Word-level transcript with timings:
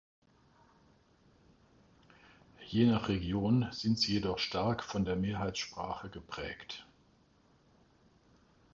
Je 2.73 2.87
nach 2.87 3.07
Region 3.07 3.67
sind 3.71 3.99
sie 3.99 4.13
jedoch 4.13 4.39
stark 4.39 4.83
von 4.83 5.05
der 5.05 5.15
Mehrheitssprache 5.15 6.09
geprägt. 6.09 6.87